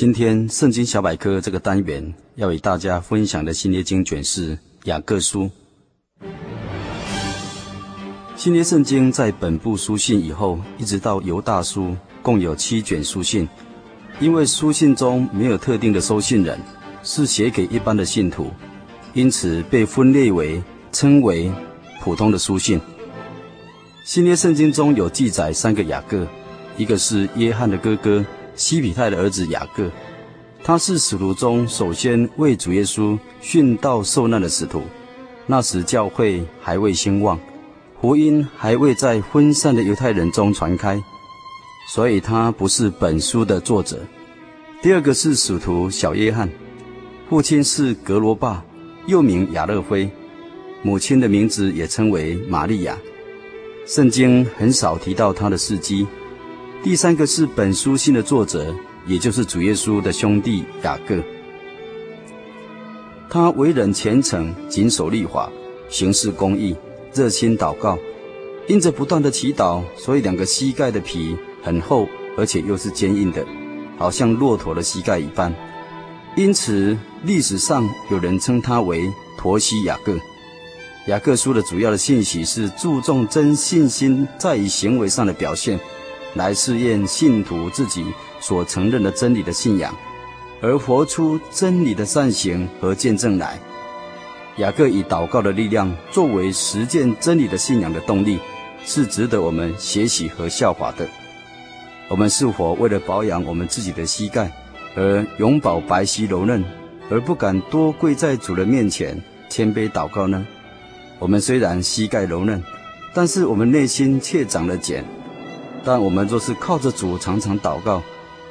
[0.00, 5.50] 今天《圣经小百科》这个单元要与大家分享的新约经卷是《雅各书》。
[8.34, 13.46] 新约圣经在本部书信以后，一直到犹大书，共有七卷书信。
[14.20, 16.58] 因为书信中没有特定的收信人，
[17.02, 18.50] 是写给一般的信徒，
[19.12, 20.62] 因此被分类为
[20.92, 21.52] 称为
[22.00, 22.80] 普通的书信。
[24.06, 26.26] 新约圣经中有记载三个雅各，
[26.78, 28.24] 一个是约翰的哥哥。
[28.54, 29.90] 西庇太的儿子雅各，
[30.62, 34.82] 他是使徒中首先为主耶稣殉道受难的使徒。
[35.46, 37.38] 那时教会还未兴旺，
[38.00, 41.02] 福音还未在分散的犹太人中传开，
[41.88, 43.98] 所以他不是本书的作者。
[44.82, 46.48] 第二个是使徒小约翰，
[47.28, 48.64] 父亲是格罗巴，
[49.06, 50.08] 又名亚勒腓，
[50.82, 52.96] 母亲的名字也称为玛利亚。
[53.86, 56.06] 圣经很少提到他的事迹。
[56.82, 58.74] 第三个是本书信的作者，
[59.06, 61.22] 也就是主耶稣的兄弟雅各。
[63.28, 65.50] 他为人虔诚，谨守律法，
[65.90, 66.74] 行事公义，
[67.12, 67.98] 热心祷告。
[68.66, 72.08] 因着不断的祈祷，所以两个膝盖的皮很厚，
[72.38, 73.44] 而且又是坚硬的，
[73.98, 75.54] 好像骆驼的膝盖一般。
[76.34, 79.02] 因此历史上有人称他为
[79.36, 80.16] 驼膝雅各。
[81.08, 85.78] 雅各书的主要的信息是注重真信心在于行为上的表现。
[86.34, 88.04] 来试验信徒自己
[88.40, 89.94] 所承认的真理的信仰，
[90.60, 93.58] 而活出真理的善行和见证来。
[94.56, 98.38] 雅各以祷告的力量作为实践真理的信仰的动力，
[98.84, 101.08] 是值得我们学习和效法的。
[102.08, 104.50] 我们是否为了保养我们自己的膝盖，
[104.96, 106.62] 而永保白皙柔嫩，
[107.08, 109.16] 而不敢多跪在主人面前
[109.48, 110.44] 谦卑祷告呢？
[111.18, 112.62] 我们虽然膝盖柔嫩，
[113.14, 115.04] 但是我们内心却长了茧。
[115.82, 118.02] 但我们若是靠着主常常祷告，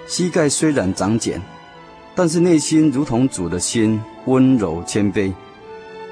[0.07, 1.41] 膝盖虽然长茧，
[2.15, 5.31] 但是内心如同主的心温柔谦卑，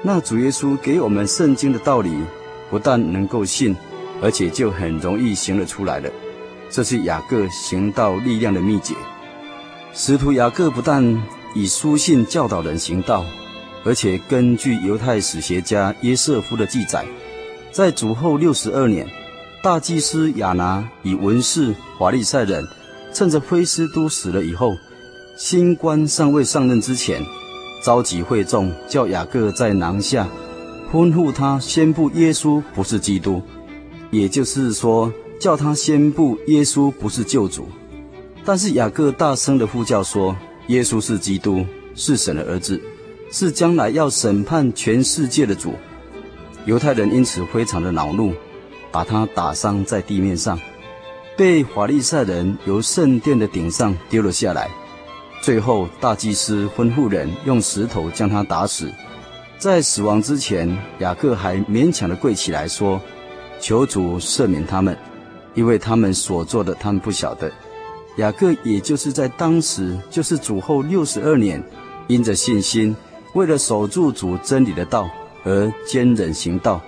[0.02, 2.10] 那主耶稣给我们圣经的道理，
[2.70, 3.74] 不但能够信，
[4.22, 6.08] 而且就很容易行了出来了。
[6.70, 8.94] 这是雅各行道力量的秘诀。
[9.92, 11.20] 使徒雅各不但
[11.54, 13.24] 以书信教导人行道，
[13.84, 17.04] 而且根据犹太史学家约瑟夫的记载，
[17.72, 19.04] 在主后六十二年。
[19.60, 22.64] 大祭司亚拿与文士法利赛人，
[23.12, 24.72] 趁着菲斯都死了以后，
[25.36, 27.20] 新官尚未上任之前，
[27.84, 30.28] 召集会众，叫雅各在廊下，
[30.92, 33.42] 吩咐他宣布耶稣不是基督，
[34.12, 37.66] 也就是说，叫他宣布耶稣不是救主。
[38.44, 40.36] 但是雅各大声的呼叫说，
[40.68, 42.80] 耶稣是基督，是神的儿子，
[43.32, 45.74] 是将来要审判全世界的主。
[46.64, 48.32] 犹太人因此非常的恼怒。
[48.90, 50.58] 把他打伤在地面上，
[51.36, 54.70] 被法利赛人由圣殿的顶上丢了下来。
[55.40, 58.92] 最后，大祭司吩咐人用石头将他打死。
[59.56, 63.00] 在死亡之前，雅各还勉强地跪起来说
[63.60, 64.96] ：“求主赦免他们，
[65.54, 67.50] 因为他们所做的，他们不晓得。”
[68.18, 71.62] 雅各也就是在当时，就是主后六十二年，
[72.08, 72.96] 因着信心，
[73.34, 75.08] 为了守住主真理的道
[75.44, 76.80] 而坚忍行道。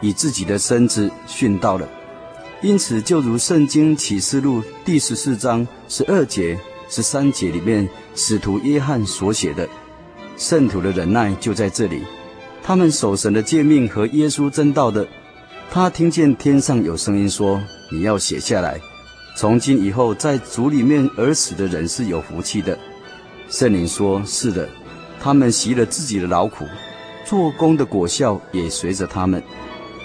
[0.00, 1.88] 以自己的身子殉道了，
[2.60, 9.68] 因此就如《圣经启示录》第十四章十二节、十三节里面，使徒约翰所写的，
[10.36, 12.02] 圣徒的忍耐就在这里。
[12.62, 15.06] 他们守神的诫命和耶稣真道的，
[15.70, 17.60] 他听见天上有声音说
[17.92, 18.80] ：“你要写下来，
[19.36, 22.78] 从今以后，在主里面而死的人是有福气的。”
[23.50, 24.68] 圣灵说：“是的，
[25.20, 26.64] 他们习了自己的劳苦，
[27.26, 29.42] 做工的果效也随着他们。”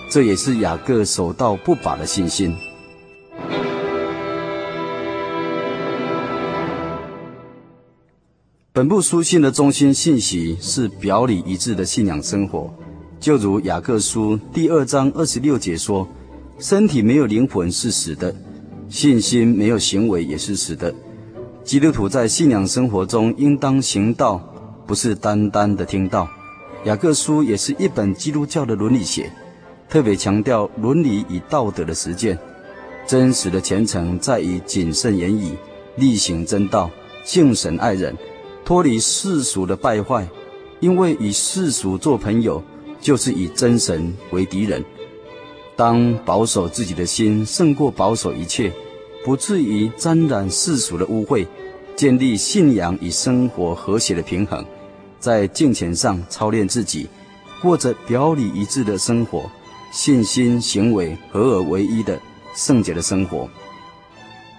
[0.10, 2.56] 这也是雅各守道不拔的信心。
[8.74, 12.74] 本部书信的中心信息是表里一致的信仰生活，
[13.20, 16.08] 就如雅各书第二章二十六节说
[16.58, 18.34] ：“身体没有灵魂是死的，
[18.90, 20.92] 信心没有行为也是死的。”
[21.64, 24.42] 基督徒在信仰生活中应当行道，
[24.88, 26.28] 不是单单的听道。
[26.86, 29.30] 雅各书也是一本基督教的伦理学，
[29.90, 32.38] 特别强调伦理与道德的实践。
[33.08, 35.56] 真实的虔诚在于谨慎言语，
[35.96, 36.92] 力行真道，
[37.26, 38.16] 敬神爱人，
[38.64, 40.28] 脱离世俗的败坏。
[40.80, 42.64] 因为与世俗做朋友，
[43.02, 44.86] 就是以真神为敌人。
[45.76, 48.72] 当保守自己的心胜过保守一切，
[49.26, 51.46] 不至于沾染世俗的污秽，
[51.96, 54.64] 建立信仰与生活和谐的平衡，
[55.20, 57.10] 在敬虔上操练自己，
[57.62, 59.50] 过着表里一致的生活，
[59.92, 62.20] 信心行为合而为一的
[62.56, 63.50] 圣洁的生活。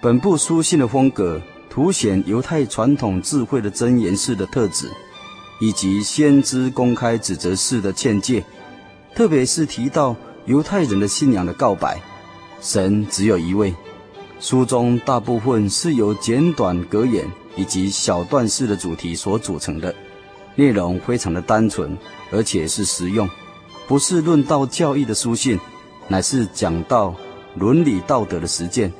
[0.01, 4.89] 本部书信的风格，凸显犹太传统智慧的箴言式的特质。
[5.63, 8.43] 以及先知公开指责式的劝诫，
[9.13, 10.15] 特别是提到
[10.47, 12.01] 犹太人的信仰的告白，
[12.59, 13.71] 神只有一位。
[14.39, 19.93] 书中大部分是由简短格言以及小段式的主题所组成的，
[20.55, 21.95] 内容非常的单纯，
[22.31, 23.29] 而且是实用，
[23.87, 25.59] 不是论道教义的书信，
[26.07, 27.13] 乃是讲道
[27.55, 28.91] 伦理道德的实践，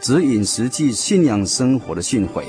[0.00, 2.42] 指引实际信仰生活的训诲。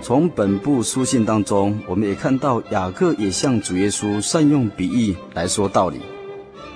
[0.00, 6.00] 从本部书信当中，我们也看到雅各也向主耶稣善用比喻来说道理。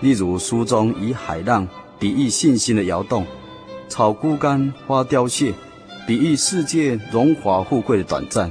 [0.01, 1.67] 例如书中以海浪
[1.99, 3.27] 比喻信心的摇动，
[3.89, 5.53] 草枯干花凋谢，
[6.07, 8.49] 比喻世界荣华富贵的短暂；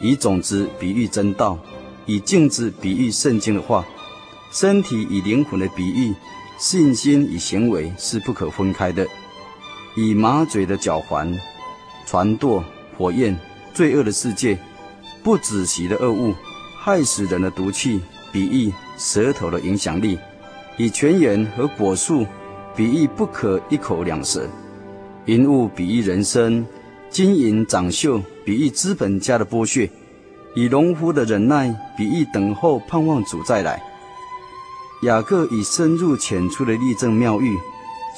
[0.00, 1.58] 以种子比喻真道，
[2.04, 3.84] 以镜子比喻圣经的话，
[4.52, 6.14] 身体与灵魂的比喻，
[6.58, 9.04] 信心与行为是不可分开的；
[9.96, 11.36] 以马嘴的脚环，
[12.06, 12.62] 船舵
[12.96, 13.36] 火焰。
[13.74, 14.56] 罪恶的世界，
[15.22, 16.32] 不止息的恶物，
[16.80, 18.00] 害死人的毒气，
[18.32, 20.16] 比喻舌头的影响力；
[20.78, 22.24] 以泉源和果树，
[22.74, 24.48] 比喻不可一口两舌；
[25.26, 26.64] 银物比喻人生，
[27.16, 29.88] 金银长袖，比喻资本家的剥削；
[30.54, 33.82] 以农夫的忍耐，比喻等候盼望主再来。
[35.00, 37.56] 雅各以深入浅出的例证妙喻，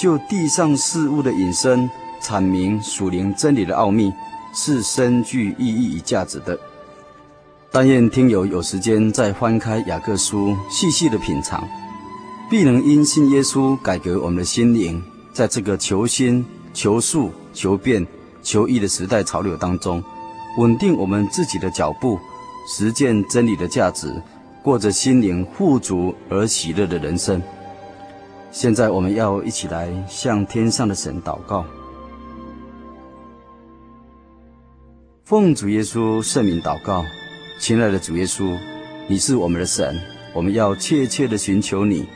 [0.00, 1.88] 就地上事物的引申，
[2.20, 4.12] 阐明属灵真理的奥秘。
[4.52, 6.58] 是深具意义与价值的。
[7.70, 11.62] 但愿听友有时间再翻开雅各书，细细的品尝，
[12.50, 15.00] 必能因信耶稣改革我们的心灵，
[15.32, 16.44] 在这个求新、
[16.74, 18.04] 求速、求变、
[18.48, 20.02] 求异的时代潮流当中，
[20.56, 22.18] 稳定我们自己的脚步，
[22.66, 24.10] 实践真理的价值，
[24.62, 27.42] 过着心灵富足而喜乐的人生。
[28.50, 31.62] 现在我们要一起来向天上的神祷告。
[35.26, 37.04] 奉主耶稣圣名祷告，
[37.60, 38.56] 亲爱的主耶稣，
[39.08, 39.94] 你是我们的神，
[40.32, 42.08] 我们要切切的寻求你。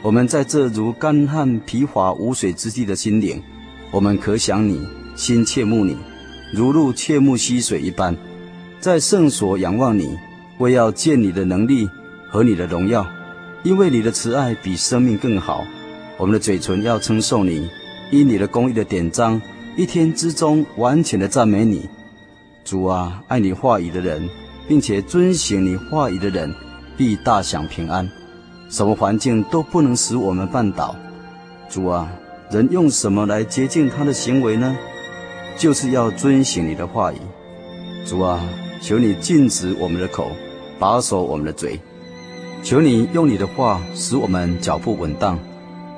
[0.00, 3.42] 我们在这如干旱疲乏无水之地的心灵，
[3.90, 4.80] 我们可想你，
[5.14, 5.96] 心切慕你，
[6.52, 8.16] 如鹿切慕溪水一般，
[8.80, 10.16] 在圣所仰望你，
[10.58, 11.88] 为要见你的能力
[12.28, 13.06] 和你的荣耀，
[13.62, 15.64] 因为你的慈爱比生命更好。
[16.16, 17.68] 我们的嘴唇要称颂你，
[18.10, 19.40] 因你的公义的典章，
[19.76, 21.88] 一天之中完全的赞美你。
[22.64, 24.28] 主啊，爱你话语的人，
[24.66, 26.52] 并且遵行你话语的人，
[26.96, 28.08] 必大享平安。
[28.68, 30.96] 什么环境都不能使我们绊倒。
[31.68, 32.10] 主啊，
[32.50, 34.76] 人用什么来洁净他的行为呢？
[35.56, 37.16] 就是要遵行你的话语。
[38.06, 38.40] 主啊，
[38.80, 40.30] 求你禁止我们的口，
[40.78, 41.78] 把守我们的嘴。
[42.62, 45.38] 求你用你的话使我们脚步稳当，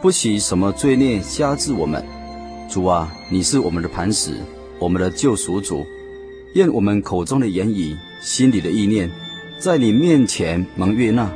[0.02, 2.04] 不许什么罪孽辖制我们。
[2.68, 4.32] 主啊，你是我们的磐石，
[4.78, 5.86] 我们的救赎主。
[6.54, 9.10] 愿我们口中的言语、心里的意念，
[9.58, 11.30] 在你面前蒙悦纳。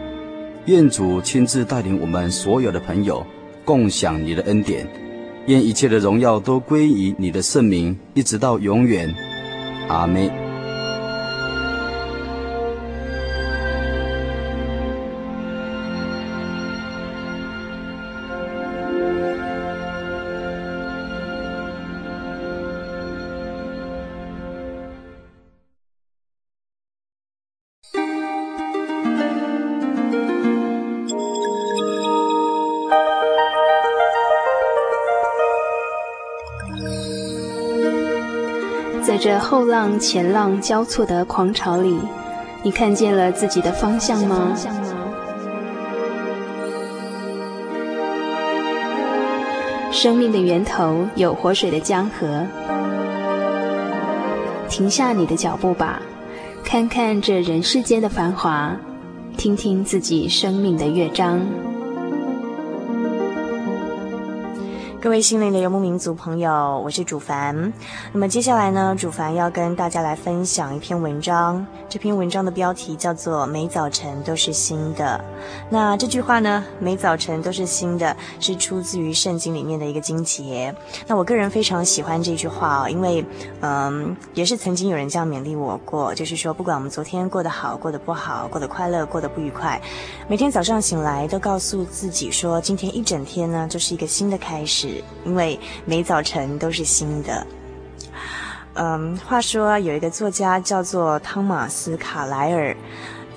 [0.66, 3.26] 愿主亲自带领我们所有的朋友，
[3.64, 4.86] 共享你的恩典。
[5.46, 9.12] 愿一切的荣耀都归于你的圣名，一直到永远。
[9.88, 10.39] 阿门。
[39.22, 41.94] 这后浪前浪交错的狂潮里，
[42.62, 44.56] 你看见了自己的方向吗？
[49.92, 52.46] 生命的源头有活水的江河。
[54.70, 56.00] 停下你的脚步吧，
[56.64, 58.74] 看看这人世间的繁华，
[59.36, 61.40] 听听自己生命的乐章。
[65.02, 67.72] 各位心灵的游牧民族朋友，我是主凡。
[68.12, 71.66] 那么接下来呢，主凡要跟大家来分享一篇文章。
[71.88, 75.18] 这篇文章的标题叫做《每早晨都是新的》。
[75.70, 80.72] 那这句话呢，“每早晨都是新的”，是出自于圣经里面的一个经节。
[81.06, 83.24] 那我个人非常喜欢这句话哦，因为
[83.62, 89.80] 嗯，也是曾经有人这样勉励我过，就是说，不管我们昨天过得好，过得不好，过得快乐，过得不愉快，
[90.28, 94.89] 每天早上醒来都告诉自己说，今天一整天呢，就是一个新的开始。
[95.24, 97.46] 因为每早晨都是新的。
[98.74, 102.74] 嗯，话说有一个作家叫做汤马斯·卡莱尔，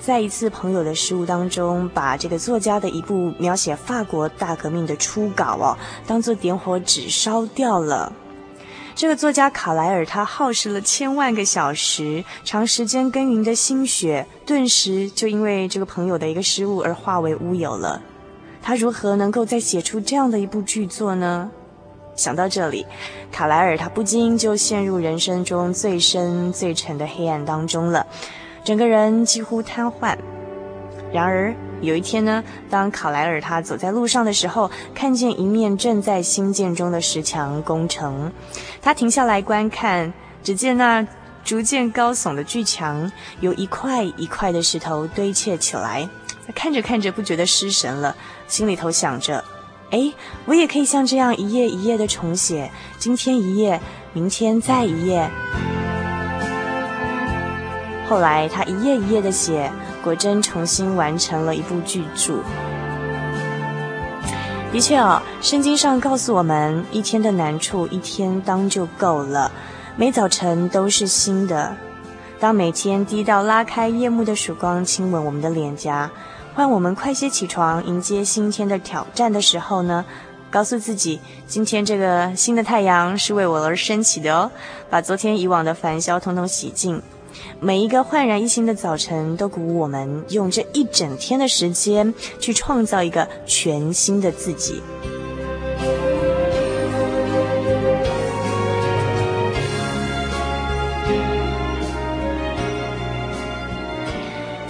[0.00, 8.12] 在一次朋友的失误当中，把这个作家的一部描写法国大革命的初稿哦，当做点火纸烧掉了。
[8.94, 18.00] 这个作家卡莱尔他耗时了千万个小时，长时间耕耘的心血，顿时就因为这个朋友的一个失误而化为乌有了。
[18.66, 21.50] 他如何能够再写出这样的一部巨作呢？
[22.16, 22.86] 想到这里，
[23.30, 28.06] 卡莱尔他不禁就陷入人生中最深最沉的黑暗当中了，
[28.64, 30.16] 整个人几乎瘫痪。
[31.12, 38.32] 然而有一天呢，当卡莱尔他走在路上的时候，看见一面正在兴建中的石墙工程，
[38.80, 40.10] 他停下来观看，
[40.42, 41.06] 只见那
[41.44, 46.08] 逐渐高耸的巨墙由一块一块的石头堆砌起来。
[46.54, 48.14] 看着看着，不觉得失神了，
[48.46, 49.42] 心里头想着
[49.90, 50.12] ：“哎，
[50.44, 53.80] 我也可以像这样一页一页的重写，今天一页，
[54.12, 55.30] 明天再一页。”
[58.06, 59.72] 后来他一页一页的写，
[60.02, 62.34] 果真重新完成了一部巨著。
[64.70, 69.50] 的确哦，圣经上告诉我们，一天的难处一天当就够了，
[69.96, 71.74] 每早晨都是新的。
[72.38, 76.10] 当每天第一道拉开夜幕的曙光亲吻我们的脸颊。
[76.54, 80.04] 换我们快些起床，迎接新天的挑战的时候呢，
[80.50, 81.18] 告诉自己，
[81.48, 84.48] 今天这个新的太阳是为我而升起的哦，
[84.88, 87.02] 把昨天以往的烦嚣统统洗净。
[87.58, 94.80] 每一个焕然一新的早晨，都鼓舞我们用这一整天的时间去创造一个全新的自己。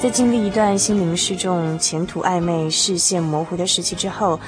[0.04, 4.38] 在经历一段心灵失重、前途暧昧、视线模糊的时期之后，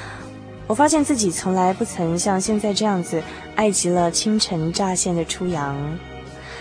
[0.66, 3.22] 我发现自己从来不曾像现在这样子
[3.54, 5.74] 爱极了清晨乍现的初阳。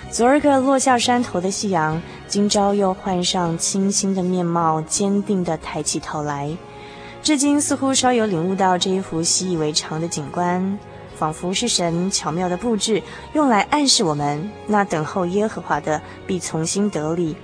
[0.10, 6.50] 昨儿个落下山头的夕阳，今朝又换上清新的面貌，坚定地抬起头来。
[7.22, 10.80] 至今似乎稍有领悟到这一幅习以为常的景观，
[11.18, 17.36] 仿佛是神巧妙的布置，用来暗示我们，那等候耶和华的必从心得力。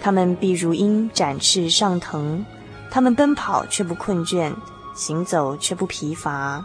[0.00, 2.44] 他们必如鹰展翅上腾，
[2.90, 4.52] 他们奔跑却不困倦，
[4.94, 6.64] 行走却不疲乏，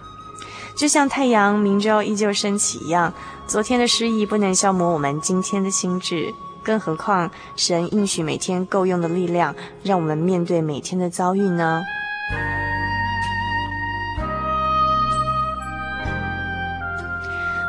[0.75, 3.13] 就像太阳明朝依旧升起一样。
[3.45, 9.53] 昨天的失意不能消磨我们今天的心智，更何况神应许每天够用的力量，
[9.83, 11.83] 让我们面对每天的遭遇呢？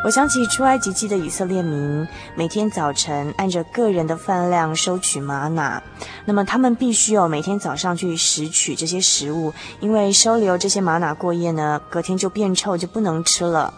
[0.04, 5.82] 我想起出埃及记的以色列民，每天早晨按着个人的饭量收取吗哪，
[6.26, 13.72] 那么他们必须有每天早上去拾取这些食物，因为收留这些吗哪过夜呢，隔天就变臭，就不能吃了。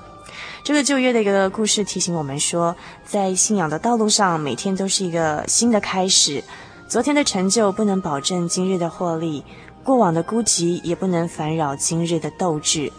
[0.64, 6.42] 这个旧约的一个故事提醒我们说，在信仰的道路上，每天都是一个新的开始。
[6.88, 9.44] 昨天的成就不能保证今日的获利，
[9.84, 12.92] 过往的孤寂也不能烦扰今日的斗志。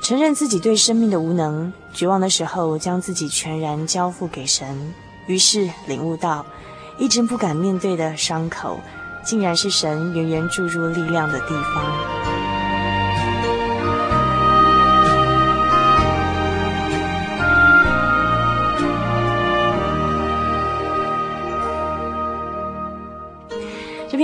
[0.00, 4.94] 承认自己对生命的无能，绝望的时候，将自己全然交付给神，
[5.26, 6.46] 于是领悟到，
[6.98, 8.80] 一直不敢面对的伤口，
[9.24, 12.27] 竟然是神源源注入力量的地方。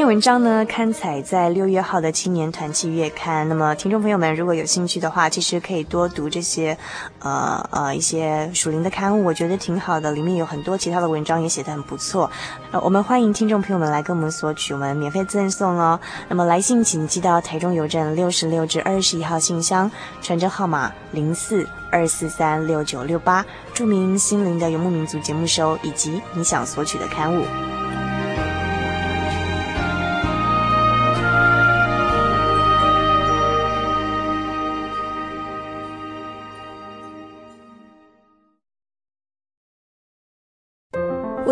[0.05, 3.49] 篇文章呢，刊载在六月号的青年团契月刊。
[3.49, 6.77] 那么，听众朋友们如果有兴趣的话，其实可以多读这些，
[7.21, 10.13] 呃呃，一些属灵的刊物，我觉得挺好的。
[10.13, 12.31] 里面有很多其他的文章也写得很不错。
[12.71, 15.99] 呃，我们欢迎听众朋友们来跟我们索取，我们免费赠送哦。
[16.29, 23.43] 那么来信请寄到台中邮政六十六至二十一号信箱，传真号码零四二四三六九六八，
[23.73, 27.43] 注明“心灵的游牧民族”节目收以及你想索取的刊物。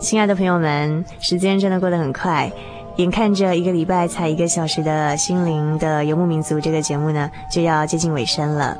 [0.00, 2.52] 亲爱的朋友们，时间真的过得很快，
[2.96, 8.76] 眼看着一个礼拜才一个小时的心灵的游牧民族这个节目呢，就要接近尾声了。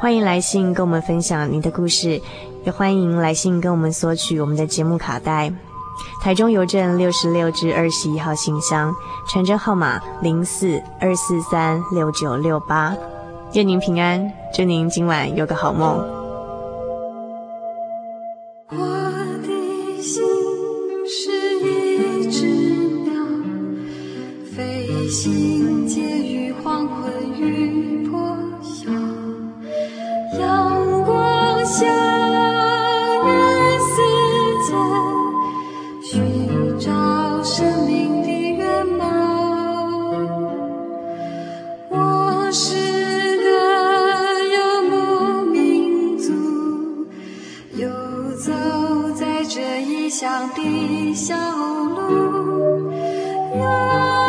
[0.00, 2.20] 欢迎来信跟我们分享您的故事，
[2.64, 5.52] 也欢迎来信跟我们索取我们的节目卡带。
[6.20, 8.94] 台中邮政六十六至二十一号信箱，
[9.28, 12.96] 传真号码零四二四三六九六八。
[13.52, 15.98] 愿您平安，祝您今晚有个好梦。
[18.70, 18.76] 我
[19.42, 20.24] 的心
[21.06, 21.30] 是
[21.60, 22.46] 一只
[23.04, 23.22] 鸟，
[24.56, 25.53] 飞行
[50.34, 52.90] 小的小路，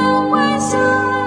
[0.03, 1.24] 有晚霞。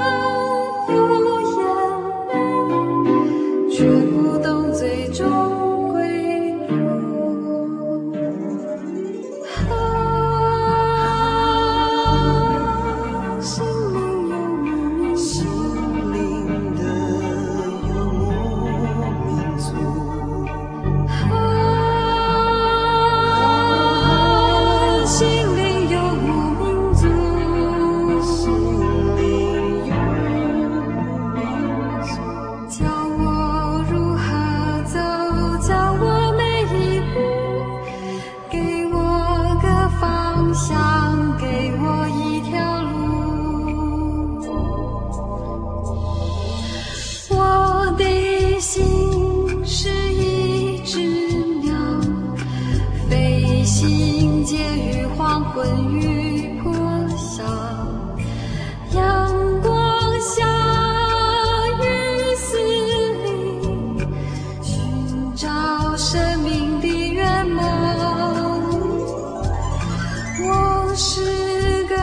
[71.01, 71.95] 是个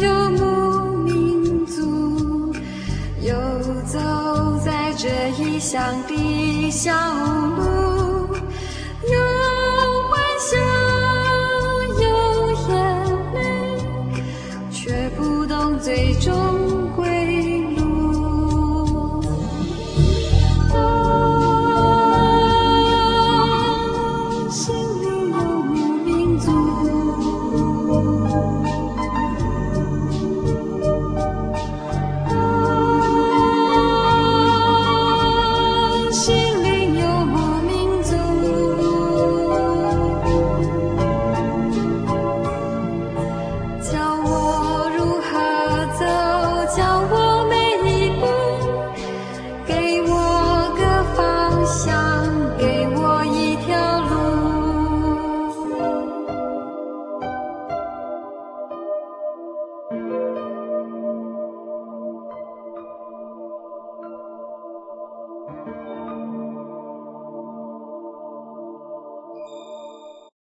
[0.00, 2.50] 游牧民族
[3.20, 3.34] 游
[3.86, 3.98] 走
[4.64, 5.78] 在这异乡
[6.08, 7.51] 的小屋